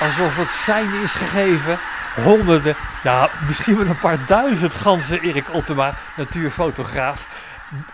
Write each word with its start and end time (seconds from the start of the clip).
alsof 0.00 0.36
het 0.36 0.48
zijn 0.48 1.02
is 1.02 1.12
gegeven. 1.12 1.78
Honderden, 2.24 2.76
ja, 3.02 3.30
misschien 3.46 3.76
wel 3.76 3.86
een 3.86 3.98
paar 3.98 4.26
duizend 4.26 4.74
ganzen, 4.74 5.20
Erik 5.20 5.52
Ottema, 5.52 5.94
natuurfotograaf, 6.16 7.42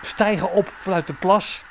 stijgen 0.03 0.53
op 0.53 0.69
vanuit 0.77 1.07
de 1.07 1.13
plas. 1.13 1.65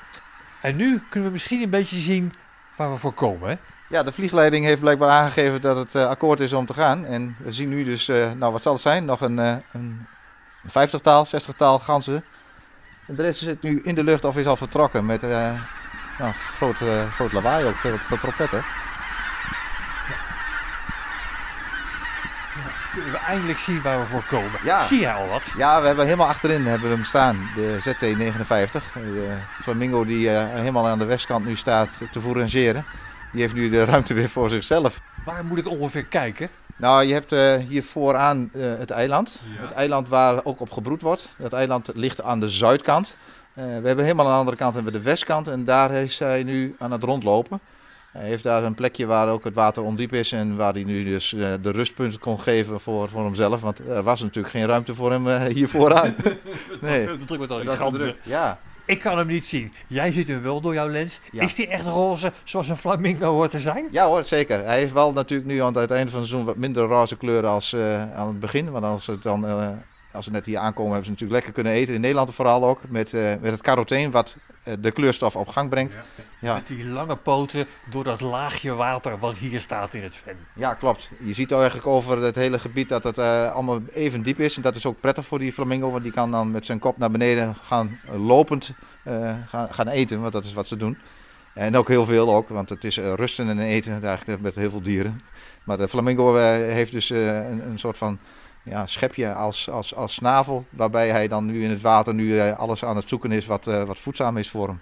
En 0.62 0.76
nu 0.76 1.02
kunnen 1.10 1.30
we 1.30 1.34
misschien 1.34 1.62
een 1.62 1.70
beetje 1.70 1.98
zien 1.98 2.34
waar 2.76 2.92
we 2.92 2.98
voor 2.98 3.14
komen. 3.14 3.50
Hè? 3.50 3.56
Ja, 3.88 4.04
de 4.04 4.12
vliegleiding 4.12 4.66
heeft 4.66 4.80
blijkbaar 4.80 5.10
aangegeven 5.10 5.62
dat 5.62 5.78
het 5.78 5.96
uh, 5.96 6.06
akkoord 6.06 6.40
is 6.40 6.54
om 6.54 6.66
te 6.66 6.74
gaan. 6.74 7.06
En 7.06 7.36
we 7.40 7.52
zien 7.52 7.70
nu 7.70 7.84
dus, 7.84 8.10
uh, 8.10 8.32
nou 8.32 8.52
wat 8.52 8.62
zal 8.62 8.74
het 8.74 8.82
zijn, 8.82 9.06
nog 9.06 9.22
een, 9.22 9.38
uh, 9.38 9.56
een 9.72 10.08
vijftigtaal, 10.66 11.26
zestigtaal 11.26 11.80
ganzen. 11.80 12.24
En 13.08 13.16
de 13.16 13.22
rest 13.22 13.40
zit 13.40 13.62
nu 13.62 13.82
in 13.84 13.96
de 13.96 14.04
lucht 14.04 14.26
of 14.26 14.38
is 14.38 14.46
al 14.46 14.56
vertrokken 14.56 15.06
met 15.06 15.22
nou, 16.20 16.34
groot, 16.56 16.78
groot 17.14 17.32
lawaai 17.32 17.66
ook, 17.66 17.76
veel 17.76 18.18
trompetten. 18.20 18.64
Kunnen 22.94 23.12
we 23.12 23.18
eindelijk 23.18 23.60
zien 23.60 23.82
waar 23.82 24.00
we 24.00 24.06
voor 24.06 24.24
komen. 24.30 24.60
Ja. 24.64 24.86
Zie 24.86 25.00
jij 25.00 25.14
al 25.14 25.28
wat? 25.28 25.44
Ja, 25.58 25.82
we 25.82 25.88
hebben 25.88 26.06
helemaal 26.06 26.28
achterin 26.28 26.66
hebben 26.66 26.90
we 26.90 26.96
hem 26.96 27.06
staan, 27.06 27.50
de 27.56 27.78
ZT59. 27.80 28.94
De 28.94 29.36
Flamingo 29.62 30.06
die 30.06 30.30
helemaal 30.30 30.88
aan 30.88 31.00
de 31.00 31.06
westkant 31.06 31.46
nu 31.46 31.56
staat 31.56 32.02
te 32.12 32.22
fourageren. 32.22 32.86
Die 33.32 33.42
heeft 33.42 33.54
nu 33.54 33.70
de 33.70 33.86
ruimte 33.86 34.14
weer 34.14 34.30
voor 34.30 34.50
zichzelf. 34.50 35.02
Waar 35.26 35.46
moet 35.46 35.58
ik 35.58 35.68
ongeveer 35.68 36.06
kijken? 36.06 36.50
Nou, 36.82 37.06
je 37.06 37.14
hebt 37.14 37.34
uh, 37.34 37.56
hier 37.56 37.84
vooraan 37.84 38.50
uh, 38.54 38.64
het 38.78 38.90
eiland. 38.90 39.42
Het 39.46 39.72
eiland 39.72 40.08
waar 40.08 40.46
ook 40.46 40.60
op 40.60 40.72
gebroed 40.72 41.02
wordt. 41.02 41.30
Dat 41.38 41.54
eiland 41.54 41.92
ligt 41.94 42.22
aan 42.22 42.40
de 42.40 42.50
zuidkant. 42.50 43.16
Uh, 43.54 43.64
we 43.64 43.88
hebben 43.88 44.06
helemaal 44.06 44.26
aan 44.26 44.32
de 44.32 44.38
andere 44.38 44.58
kant 44.58 44.74
hebben 44.74 44.92
we 44.94 44.98
de 45.00 45.06
westkant. 45.06 45.48
En 45.48 45.66
daar 45.66 45.92
is 45.92 46.20
hij 46.20 46.44
nu 46.44 46.76
aan 46.80 46.92
het 46.92 47.04
rondlopen. 47.04 47.60
Hij 48.12 48.28
heeft 48.28 48.44
daar 48.44 48.64
een 48.64 48.76
plekje 48.76 49.06
waar 49.06 49.30
ook 49.30 49.44
het 49.44 49.54
water 49.54 49.84
ondiep 49.84 50.14
is. 50.14 50.32
En 50.32 50.56
waar 50.56 50.74
hij 50.74 50.84
nu 50.84 51.04
dus 51.04 51.30
de 51.62 51.72
rustpunten 51.72 52.20
kon 52.20 52.40
geven 52.40 52.80
voor, 52.80 53.10
voor 53.10 53.24
hemzelf. 53.24 53.62
Want 53.62 53.80
er 53.80 54.04
was 54.04 54.22
natuurlijk 54.22 54.54
geen 54.54 54.66
ruimte 54.66 54.96
voor 54.96 55.12
hem 55.12 55.48
hier 55.52 55.70
vooraan. 55.70 56.16
nee. 56.82 57.06
Dat 57.06 57.28
druk 57.28 57.40
met 57.40 57.52
al 57.52 57.60
die 57.92 58.00
druk. 58.00 58.18
Ja. 58.24 58.60
Ik 58.86 59.00
kan 59.00 59.18
hem 59.18 59.28
niet 59.28 59.46
zien. 59.46 59.74
Jij 59.88 60.12
ziet 60.12 60.28
hem 60.28 60.42
wel 60.42 60.62
door 60.62 60.74
jouw 60.74 60.90
lens. 60.90 61.20
Is 61.32 61.56
die 61.56 61.68
echt 61.68 61.86
roze 61.86 62.32
zoals 62.44 62.70
een 62.70 62.78
flamingo 62.78 63.32
hoort 63.32 63.52
te 63.52 63.60
zijn? 63.60 63.88
Ja 63.92 64.06
hoor, 64.06 64.24
zeker. 64.24 64.64
Hij 64.66 64.80
heeft 64.80 64.94
wel 64.94 65.14
natuurlijk 65.14 65.50
nu 65.50 65.62
aan 65.62 65.78
het 65.78 65.92
einde 65.92 66.12
van 66.12 66.20
het 66.20 66.30
seizoen 66.30 66.46
wat 66.46 66.58
minder 66.58 66.84
roze 66.84 67.18
kleuren 67.18 67.50
als 67.50 67.74
uh, 67.74 68.14
aan 68.14 68.28
het 68.28 68.40
begin. 68.40 68.72
Want 68.72 68.86
als 68.86 69.08
het 69.08 69.24
dan... 69.24 69.46
Als 70.14 70.26
ze 70.26 70.32
net 70.32 70.46
hier 70.46 70.58
aankomen, 70.58 70.94
hebben 70.94 71.06
ze 71.06 71.12
natuurlijk 71.12 71.40
lekker 71.40 71.54
kunnen 71.64 71.82
eten. 71.82 71.94
In 71.94 72.02
Nederland 72.02 72.34
vooral 72.34 72.64
ook. 72.64 72.82
Met, 72.90 73.14
uh, 73.14 73.22
met 73.42 73.52
het 73.52 73.62
caroteen, 73.62 74.12
wat 74.12 74.38
de 74.80 74.92
kleurstof 74.92 75.36
op 75.36 75.48
gang 75.48 75.70
brengt. 75.70 75.94
Ja. 75.94 76.02
Ja. 76.40 76.54
Met 76.54 76.68
die 76.68 76.86
lange 76.86 77.16
poten 77.16 77.66
door 77.90 78.04
dat 78.04 78.22
laagje 78.22 78.74
water 78.74 79.18
wat 79.20 79.38
hier 79.38 79.60
staat 79.60 79.94
in 79.94 80.04
het 80.04 80.16
ven. 80.16 80.38
Ja, 80.54 80.74
klopt. 80.74 81.10
Je 81.24 81.34
ziet 81.34 81.52
eigenlijk 81.52 81.88
over 81.88 82.22
het 82.22 82.36
hele 82.36 82.60
gebied 82.60 82.90
dat 82.90 83.04
het 83.04 83.18
uh, 83.18 83.52
allemaal 83.52 83.80
even 83.94 84.22
diep 84.22 84.40
is. 84.40 84.56
En 84.56 84.62
dat 84.62 84.76
is 84.76 84.86
ook 84.86 85.00
prettig 85.00 85.26
voor 85.26 85.40
die 85.40 85.54
flamingo, 85.54 85.92
want 85.92 86.04
die 86.04 86.12
kan 86.12 86.32
dan 86.32 86.52
met 86.52 86.66
zijn 86.66 86.80
kop 86.80 86.98
naar 86.98 87.12
beneden 87.12 87.56
gaan 87.64 88.00
lopend 88.12 88.74
gaan, 89.48 89.74
gaan 89.74 89.88
eten. 89.88 90.22
Want 90.22 90.34
dat 90.34 90.44
is 90.44 90.54
wat 90.54 90.68
ze 90.68 90.78
doen. 90.78 90.98
En 91.54 91.78
ook 91.78 91.88
heel 91.88 92.06
veel 92.06 92.34
ook, 92.34 92.50
want 92.50 92.70
het 92.70 92.84
is 92.84 92.98
rusten 92.98 93.50
en 93.50 93.60
eten 93.60 94.04
eigenlijk 94.04 94.42
met 94.42 94.56
heel 94.56 94.70
veel 94.70 94.82
dieren. 94.82 95.22
Maar 95.64 95.78
de 95.78 95.88
flamingo 95.88 96.36
heeft 96.36 96.92
dus 96.92 97.10
een, 97.10 97.70
een 97.70 97.80
soort 97.80 97.98
van 97.98 98.20
ja, 98.64 98.86
schepje 98.86 99.34
als, 99.34 99.70
als, 99.70 99.96
als 99.96 100.14
snavel. 100.14 100.66
Waarbij 100.70 101.10
hij 101.10 101.28
dan 101.28 101.46
nu 101.46 101.64
in 101.64 101.70
het 101.70 101.82
water 101.82 102.14
nu 102.14 102.40
alles 102.40 102.86
aan 102.86 102.96
het 102.96 103.10
zoeken 103.10 103.32
is 103.32 103.46
wat, 103.46 103.66
wat 103.66 104.00
voedzaam 104.00 104.38
is 104.38 104.50
voor 104.50 104.68
hem. 104.68 104.82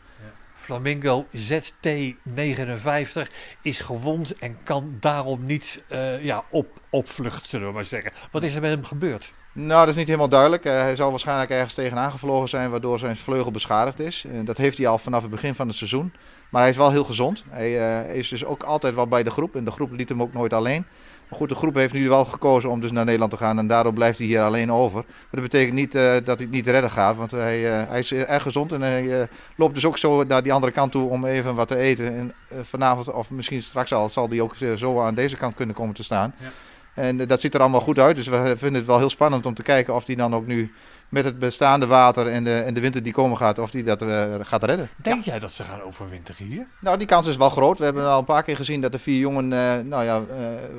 Flamingo 0.70 1.26
ZT59 1.36 3.32
is 3.62 3.82
gewond 3.82 4.38
en 4.38 4.58
kan 4.64 4.98
daarom 5.00 5.44
niet 5.44 5.84
uh, 5.92 6.24
ja, 6.24 6.44
op, 6.50 6.68
opvluchten, 6.90 7.50
zullen 7.50 7.68
we 7.68 7.74
maar 7.74 7.86
zeggen. 7.86 8.12
Wat 8.32 8.44
is 8.44 8.56
er 8.56 8.62
met 8.62 8.72
hem 8.72 8.84
gebeurd? 8.84 9.34
Nou, 9.52 9.80
dat 9.80 9.90
is 9.90 9.96
niet 9.96 10.08
helemaal 10.08 10.30
duidelijk. 10.30 10.66
Uh, 10.66 10.72
hij 10.72 10.96
zal 10.96 11.10
waarschijnlijk 11.10 11.50
ergens 11.50 11.74
tegenaan 11.74 12.12
gevlogen 12.12 12.50
zijn, 12.50 12.70
waardoor 12.70 13.00
zijn 13.00 13.16
vleugel 13.16 13.52
beschadigd 13.52 14.00
is. 14.00 14.26
Uh, 14.26 14.46
dat 14.46 14.58
heeft 14.58 14.78
hij 14.78 14.88
al 14.88 14.98
vanaf 14.98 15.22
het 15.22 15.32
begin 15.32 15.56
van 15.56 15.68
het 15.68 15.78
seizoen. 15.78 16.14
Maar 16.50 16.62
hij 16.62 16.70
is 16.72 16.78
wel 16.78 16.92
heel 16.92 17.04
gezond. 17.04 17.44
Hij 17.50 17.74
is 18.18 18.30
dus 18.30 18.46
ook 18.46 18.64
altijd 18.64 18.96
wel 18.96 19.08
bij 19.08 19.24
de 19.24 19.32
groep. 19.32 19.56
En 19.56 19.64
de 19.64 19.72
groep 19.72 19.92
liet 19.92 20.10
hem 20.10 20.22
ook 20.22 20.34
nooit 20.34 20.54
alleen. 20.54 20.86
Maar 21.30 21.40
goed, 21.40 21.50
de 21.50 21.56
groep 21.56 21.76
heeft 21.76 21.94
nu 21.94 22.10
wel 22.10 22.26
gekozen 22.26 22.70
om 22.70 22.82
dus 22.82 22.92
naar 22.92 23.06
Nederland 23.06 23.32
te 23.32 23.38
gaan 23.38 23.58
en 23.58 23.68
daardoor 23.68 23.94
blijft 23.94 24.18
hij 24.18 24.28
hier 24.28 24.42
alleen 24.42 24.72
over. 24.72 25.04
Maar 25.06 25.28
dat 25.32 25.42
betekent 25.42 25.74
niet 25.74 25.96
uh, 25.96 26.02
dat 26.02 26.26
hij 26.26 26.36
het 26.36 26.52
niet 26.52 26.68
redden 26.68 26.92
gaat, 26.92 27.16
want 27.16 27.32
hij, 27.32 27.82
uh, 27.82 27.90
hij 27.90 28.00
is 28.00 28.14
erg 28.14 28.44
gezond 28.44 28.72
en 28.72 28.82
hij 28.82 29.28
loopt 29.56 29.74
dus 29.74 29.86
ook 29.86 29.98
zo 29.98 30.24
naar 30.24 30.44
die 30.44 30.54
andere 30.54 30.72
kant 30.72 30.92
toe 30.92 31.10
om 31.10 31.26
even 31.26 31.56
wat 31.56 31.68
te 31.68 31.76
eten. 31.76 32.16
En 32.16 32.34
vanavond, 32.64 33.12
of 33.12 33.30
misschien 33.30 33.62
straks 33.62 33.94
al, 33.94 34.10
zal 34.10 34.30
hij 34.30 34.42
ook 34.42 34.56
zo 34.76 35.02
aan 35.02 35.16
deze 35.16 35.36
kant 35.36 35.56
kunnen 35.56 35.76
komen 35.76 35.96
te 35.96 36.04
staan. 36.04 36.34
Ja. 36.38 36.52
En 37.00 37.18
dat 37.18 37.42
ziet 37.42 37.54
er 37.54 37.60
allemaal 37.60 37.82
goed 37.82 38.00
uit, 38.00 38.16
dus 38.16 38.28
we 38.28 38.56
vinden 38.58 38.74
het 38.74 38.86
wel 38.86 38.98
heel 38.98 39.10
spannend 39.10 39.46
om 39.46 39.54
te 39.54 39.64
kijken 39.64 39.96
of 39.96 40.06
hij 40.06 40.16
dan 40.16 40.36
ook 40.36 40.46
nu 40.46 40.72
met 41.10 41.24
het 41.24 41.40
bestaande 41.40 41.88
water 41.88 42.28
en 42.28 42.44
de, 42.44 42.60
en 42.60 42.74
de 42.74 42.80
winter 42.80 43.04
die 43.04 43.14
komen 43.14 43.38
gaat, 43.38 43.60
of 43.60 43.72
die 43.72 43.84
dat 43.84 44.02
uh, 44.02 44.24
gaat 44.42 44.64
redden. 44.64 44.90
Denk 44.96 45.24
jij 45.24 45.40
dat 45.40 45.52
ze 45.52 45.64
gaan 45.64 45.82
overwinteren 45.82 46.46
hier? 46.46 46.68
Nou, 46.80 46.98
die 46.98 47.08
kans 47.08 47.28
is 47.28 47.38
wel 47.38 47.50
groot. 47.50 47.78
We 47.78 47.84
hebben 47.84 48.06
al 48.06 48.20
een 48.20 48.26
paar 48.26 48.44
keer 48.44 48.56
gezien 48.56 48.82
dat 48.82 48.92
de 48.92 49.00
vier 49.00 49.20
jongen 49.20 49.52
uh, 49.52 49.78
nou 49.84 50.04
ja, 50.04 50.20
uh, 50.20 50.26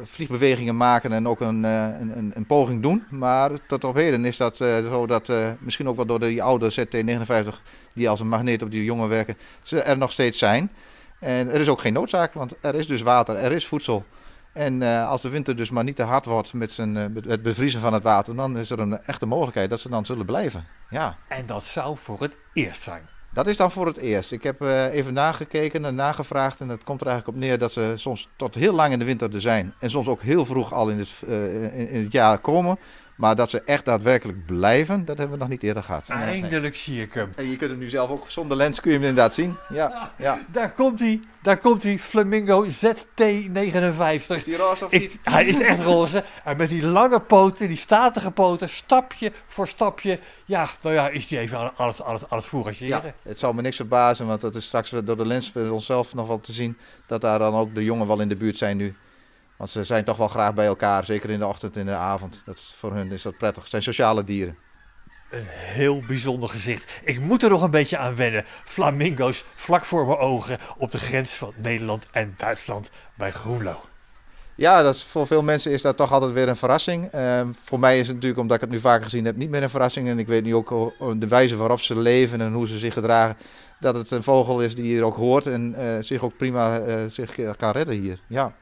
vliegbewegingen 0.04 0.76
maken 0.76 1.12
en 1.12 1.28
ook 1.28 1.40
een, 1.40 1.64
een, 1.64 2.30
een, 2.34 2.46
poging 2.46 2.82
doen. 2.82 3.04
Maar 3.10 3.50
tot 3.66 3.84
op 3.84 3.94
heden 3.94 4.24
is 4.24 4.36
dat 4.36 4.56
zo 4.56 5.06
dat 5.06 5.32
misschien 5.58 5.88
ook 5.88 5.96
wel 5.96 6.06
door 6.06 6.20
die 6.20 6.42
oude 6.42 6.72
ZT59, 6.72 7.48
die 7.94 8.08
als 8.08 8.20
een 8.20 8.28
magneet 8.28 8.62
op 8.62 8.70
die 8.70 8.84
jongen 8.84 9.08
werken, 9.08 9.36
ze 9.62 9.80
er 9.80 9.98
nog 9.98 10.12
steeds 10.12 10.38
zijn. 10.38 10.70
En 11.18 11.50
er 11.50 11.60
is 11.60 11.68
ook 11.68 11.80
geen 11.80 11.92
noodzaak, 11.92 12.32
want 12.32 12.54
er 12.60 12.74
is 12.74 12.86
dus 12.86 13.02
water, 13.02 13.36
er 13.36 13.52
is 13.52 13.66
voedsel. 13.66 14.04
En 14.52 14.80
uh, 14.80 15.08
als 15.08 15.20
de 15.20 15.28
winter 15.28 15.56
dus 15.56 15.70
maar 15.70 15.84
niet 15.84 15.96
te 15.96 16.02
hard 16.02 16.24
wordt 16.24 16.52
met 16.52 16.72
zijn, 16.72 16.96
uh, 16.96 17.04
het 17.28 17.42
bevriezen 17.42 17.80
van 17.80 17.92
het 17.92 18.02
water, 18.02 18.36
dan 18.36 18.58
is 18.58 18.70
er 18.70 18.78
een 18.78 19.02
echte 19.02 19.26
mogelijkheid 19.26 19.70
dat 19.70 19.80
ze 19.80 19.88
dan 19.88 20.06
zullen 20.06 20.26
blijven. 20.26 20.66
Ja. 20.90 21.16
En 21.28 21.46
dat 21.46 21.64
zou 21.64 21.96
voor 21.98 22.20
het 22.20 22.36
eerst 22.52 22.82
zijn. 22.82 23.02
Dat 23.32 23.46
is 23.46 23.56
dan 23.56 23.70
voor 23.70 23.86
het 23.86 23.96
eerst. 23.96 24.32
Ik 24.32 24.42
heb 24.42 24.62
uh, 24.62 24.94
even 24.94 25.12
nagekeken 25.12 25.84
en 25.84 25.94
nagevraagd. 25.94 26.60
En 26.60 26.68
het 26.68 26.84
komt 26.84 27.00
er 27.00 27.06
eigenlijk 27.06 27.36
op 27.36 27.42
neer 27.44 27.58
dat 27.58 27.72
ze 27.72 27.92
soms 27.96 28.28
tot 28.36 28.54
heel 28.54 28.72
lang 28.72 28.92
in 28.92 28.98
de 28.98 29.04
winter 29.04 29.34
er 29.34 29.40
zijn. 29.40 29.74
En 29.78 29.90
soms 29.90 30.06
ook 30.06 30.22
heel 30.22 30.44
vroeg 30.44 30.72
al 30.72 30.88
in 30.88 30.98
het, 30.98 31.22
in, 31.26 31.88
in 31.88 32.02
het 32.02 32.12
jaar 32.12 32.38
komen. 32.38 32.78
Maar 33.20 33.36
dat 33.36 33.50
ze 33.50 33.62
echt 33.62 33.84
daadwerkelijk 33.84 34.46
blijven, 34.46 35.04
dat 35.04 35.18
hebben 35.18 35.36
we 35.36 35.42
nog 35.42 35.52
niet 35.52 35.62
eerder 35.62 35.82
gehad. 35.82 36.08
Eindelijk 36.08 36.62
nee. 36.62 36.74
zie 36.74 37.02
ik 37.02 37.14
hem. 37.14 37.32
En 37.36 37.50
je 37.50 37.56
kunt 37.56 37.70
hem 37.70 37.80
nu 37.80 37.88
zelf 37.88 38.10
ook 38.10 38.30
zonder 38.30 38.56
lens 38.56 38.80
kun 38.80 38.90
je 38.90 38.96
hem 38.98 39.06
inderdaad 39.06 39.34
zien. 39.34 39.56
Ja, 39.68 40.12
ja. 40.18 40.38
Daar 40.52 40.72
komt 40.72 40.98
hij. 40.98 41.20
Daar 41.42 41.58
komt 41.58 41.82
hij. 41.82 41.98
Flamingo 41.98 42.66
ZT59. 42.66 44.26
Is 44.26 44.44
die 44.44 44.56
roze 44.56 44.84
of 44.84 44.90
niet? 44.90 45.18
hij 45.22 45.44
is 45.44 45.60
echt 45.60 45.82
roze. 45.82 46.24
En 46.44 46.56
met 46.56 46.68
die 46.68 46.86
lange 46.86 47.20
poten, 47.20 47.68
die 47.68 47.76
statige 47.76 48.30
poten, 48.30 48.68
stapje 48.68 49.32
voor 49.46 49.68
stapje. 49.68 50.18
Ja, 50.44 50.68
nou 50.82 50.94
ja, 50.94 51.08
is 51.08 51.30
hij 51.30 51.38
even 51.38 51.58
aan, 51.58 51.70
aan, 51.76 51.88
het, 51.88 52.02
aan, 52.02 52.14
het, 52.14 52.30
aan 52.30 52.38
het 52.38 52.46
fourageren. 52.46 53.02
Ja, 53.04 53.14
het 53.22 53.38
zal 53.38 53.52
me 53.52 53.62
niks 53.62 53.76
verbazen, 53.76 54.26
want 54.26 54.40
dat 54.40 54.54
is 54.54 54.64
straks 54.64 54.90
door 54.90 55.16
de 55.16 55.26
lens 55.26 55.50
voor 55.50 55.70
onszelf 55.70 56.14
nog 56.14 56.26
wel 56.26 56.40
te 56.40 56.52
zien. 56.52 56.76
Dat 57.06 57.20
daar 57.20 57.38
dan 57.38 57.54
ook 57.54 57.74
de 57.74 57.84
jongen 57.84 58.06
wel 58.06 58.20
in 58.20 58.28
de 58.28 58.36
buurt 58.36 58.56
zijn 58.56 58.76
nu. 58.76 58.94
Want 59.60 59.72
ze 59.72 59.84
zijn 59.84 60.04
toch 60.04 60.16
wel 60.16 60.28
graag 60.28 60.54
bij 60.54 60.66
elkaar, 60.66 61.04
zeker 61.04 61.30
in 61.30 61.38
de 61.38 61.46
ochtend 61.46 61.74
en 61.74 61.80
in 61.80 61.86
de 61.86 61.92
avond. 61.92 62.42
Dat 62.44 62.54
is, 62.54 62.74
voor 62.78 62.94
hun 62.94 63.12
is 63.12 63.22
dat 63.22 63.36
prettig. 63.36 63.62
Het 63.62 63.70
zijn 63.70 63.82
sociale 63.82 64.24
dieren. 64.24 64.56
Een 65.30 65.46
heel 65.46 66.02
bijzonder 66.06 66.48
gezicht. 66.48 67.00
Ik 67.04 67.20
moet 67.20 67.42
er 67.42 67.50
nog 67.50 67.62
een 67.62 67.70
beetje 67.70 67.98
aan 67.98 68.16
wennen. 68.16 68.44
Flamingo's 68.64 69.44
vlak 69.54 69.84
voor 69.84 70.06
mijn 70.06 70.18
ogen 70.18 70.58
op 70.76 70.90
de 70.90 70.98
grens 70.98 71.32
van 71.32 71.52
Nederland 71.56 72.06
en 72.12 72.34
Duitsland 72.36 72.90
bij 73.14 73.30
Groenlo. 73.30 73.80
Ja, 74.54 74.82
dat 74.82 74.94
is, 74.94 75.04
voor 75.04 75.26
veel 75.26 75.42
mensen 75.42 75.72
is 75.72 75.82
dat 75.82 75.96
toch 75.96 76.12
altijd 76.12 76.32
weer 76.32 76.48
een 76.48 76.56
verrassing. 76.56 77.14
Uh, 77.14 77.40
voor 77.64 77.78
mij 77.78 77.98
is 77.98 78.06
het 78.06 78.14
natuurlijk, 78.14 78.40
omdat 78.40 78.56
ik 78.56 78.62
het 78.62 78.70
nu 78.70 78.80
vaker 78.80 79.04
gezien 79.04 79.24
heb, 79.24 79.36
niet 79.36 79.50
meer 79.50 79.62
een 79.62 79.70
verrassing. 79.70 80.08
En 80.08 80.18
ik 80.18 80.26
weet 80.26 80.44
nu 80.44 80.54
ook 80.54 80.94
de 81.16 81.28
wijze 81.28 81.56
waarop 81.56 81.80
ze 81.80 81.96
leven 81.96 82.40
en 82.40 82.52
hoe 82.52 82.68
ze 82.68 82.78
zich 82.78 82.92
gedragen. 82.92 83.36
Dat 83.80 83.94
het 83.94 84.10
een 84.10 84.22
vogel 84.22 84.62
is 84.62 84.74
die 84.74 84.84
hier 84.84 85.02
ook 85.02 85.16
hoort 85.16 85.46
en 85.46 85.74
uh, 85.78 85.84
zich 86.00 86.22
ook 86.22 86.36
prima 86.36 86.80
uh, 86.80 86.94
zich 87.08 87.34
kan 87.56 87.70
redden 87.70 88.00
hier. 88.00 88.20
Ja 88.26 88.54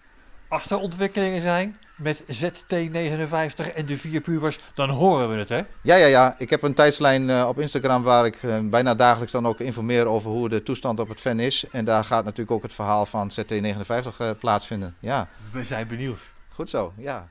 achterontwikkelingen 0.49 1.43
zijn 1.43 1.79
met 1.97 2.23
ZT59 2.23 3.75
en 3.75 3.87
de 3.87 3.99
vier 3.99 4.21
pubers, 4.21 4.59
dan 4.75 4.91
horen 4.91 5.31
we 5.31 5.39
het, 5.39 5.49
hè? 5.49 5.63
Ja, 5.83 5.95
ja, 5.97 6.07
ja. 6.07 6.35
Ik 6.39 6.51
heb 6.51 6.63
een 6.63 6.75
tijdslijn 6.75 7.29
uh, 7.29 7.47
op 7.49 7.59
Instagram 7.59 8.03
waar 8.03 8.27
ik 8.27 8.43
uh, 8.43 8.59
bijna 8.63 8.95
dagelijks 8.95 9.33
dan 9.33 9.47
ook 9.47 9.61
informeer 9.61 10.07
over 10.07 10.31
hoe 10.31 10.49
de 10.49 10.63
toestand 10.63 11.01
op 11.01 11.09
het 11.09 11.21
ven 11.21 11.41
is. 11.41 11.65
En 11.71 11.85
daar 11.85 12.05
gaat 12.05 12.25
natuurlijk 12.25 12.51
ook 12.51 12.63
het 12.63 12.73
verhaal 12.73 13.07
van 13.07 13.31
ZT59 13.31 14.17
uh, 14.21 14.31
plaatsvinden. 14.39 14.97
Ja. 15.01 15.29
We 15.53 15.65
zijn 15.65 15.87
benieuwd. 15.87 16.21
Goed 16.49 16.71
zo, 16.71 16.93
ja. 16.97 17.29